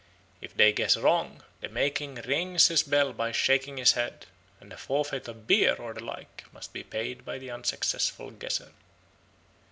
If 0.41 0.57
they 0.57 0.73
guess 0.73 0.97
wrong, 0.97 1.43
the 1.59 1.69
May 1.69 1.91
King 1.91 2.15
rings 2.25 2.69
his 2.69 2.81
bell 2.81 3.13
by 3.13 3.31
shaking 3.31 3.77
his 3.77 3.91
head, 3.91 4.25
and 4.59 4.73
a 4.73 4.77
forfeit 4.77 5.27
of 5.27 5.45
beer 5.45 5.75
or 5.75 5.93
the 5.93 6.03
like 6.03 6.45
must 6.51 6.73
be 6.73 6.83
paid 6.83 7.23
by 7.23 7.37
the 7.37 7.51
unsuccessful 7.51 8.31
guesser. 8.31 8.71